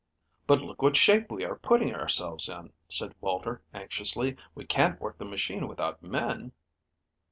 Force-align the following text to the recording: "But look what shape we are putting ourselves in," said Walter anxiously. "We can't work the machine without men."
"But 0.47 0.63
look 0.63 0.81
what 0.81 0.95
shape 0.97 1.29
we 1.31 1.43
are 1.45 1.59
putting 1.59 1.93
ourselves 1.93 2.49
in," 2.49 2.73
said 2.89 3.13
Walter 3.21 3.61
anxiously. 3.71 4.35
"We 4.55 4.65
can't 4.65 4.99
work 4.99 5.19
the 5.19 5.25
machine 5.25 5.67
without 5.67 6.01
men." 6.01 6.53